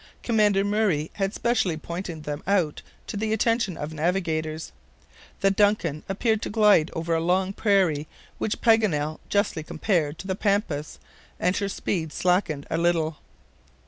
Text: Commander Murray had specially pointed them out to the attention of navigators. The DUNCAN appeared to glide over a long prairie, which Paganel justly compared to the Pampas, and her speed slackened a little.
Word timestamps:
Commander 0.23 0.63
Murray 0.63 1.11
had 1.17 1.31
specially 1.31 1.77
pointed 1.77 2.23
them 2.23 2.41
out 2.47 2.81
to 3.05 3.15
the 3.15 3.31
attention 3.33 3.77
of 3.77 3.93
navigators. 3.93 4.71
The 5.41 5.51
DUNCAN 5.51 6.01
appeared 6.09 6.41
to 6.41 6.49
glide 6.49 6.89
over 6.95 7.13
a 7.13 7.19
long 7.19 7.53
prairie, 7.53 8.07
which 8.39 8.61
Paganel 8.61 9.19
justly 9.29 9.61
compared 9.61 10.17
to 10.17 10.25
the 10.25 10.33
Pampas, 10.33 10.97
and 11.39 11.55
her 11.57 11.69
speed 11.69 12.11
slackened 12.11 12.65
a 12.71 12.79
little. 12.79 13.17